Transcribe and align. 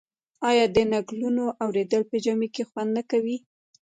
آیا 0.49 0.65
د 0.75 0.77
نکلونو 0.93 1.45
اوریدل 1.63 2.01
په 2.09 2.15
ژمي 2.23 2.47
کې 2.55 2.63
خوند 2.69 2.91
نه 2.97 3.03
کوي؟ 3.11 3.37